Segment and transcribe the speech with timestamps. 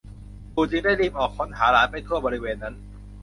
[0.53, 2.75] ปู่จึงได้รีบออกค้นหาหลานไปทั่วบริเวณนั้น